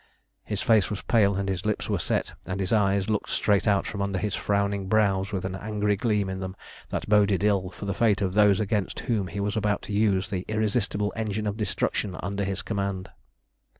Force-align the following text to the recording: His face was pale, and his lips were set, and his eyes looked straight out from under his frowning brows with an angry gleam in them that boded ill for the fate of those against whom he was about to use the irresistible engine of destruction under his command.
His 0.43 0.63
face 0.63 0.89
was 0.89 1.03
pale, 1.03 1.35
and 1.35 1.47
his 1.47 1.63
lips 1.63 1.87
were 1.87 1.99
set, 1.99 2.33
and 2.47 2.59
his 2.59 2.73
eyes 2.73 3.07
looked 3.07 3.29
straight 3.29 3.67
out 3.67 3.85
from 3.85 4.01
under 4.01 4.17
his 4.17 4.33
frowning 4.33 4.87
brows 4.87 5.31
with 5.31 5.45
an 5.45 5.53
angry 5.53 5.95
gleam 5.95 6.27
in 6.27 6.39
them 6.39 6.55
that 6.89 7.07
boded 7.07 7.43
ill 7.43 7.69
for 7.69 7.85
the 7.85 7.93
fate 7.93 8.19
of 8.19 8.33
those 8.33 8.59
against 8.59 9.01
whom 9.01 9.27
he 9.27 9.39
was 9.39 9.55
about 9.55 9.83
to 9.83 9.93
use 9.93 10.31
the 10.31 10.43
irresistible 10.47 11.13
engine 11.15 11.45
of 11.45 11.55
destruction 11.55 12.17
under 12.23 12.43
his 12.43 12.63
command. 12.63 13.11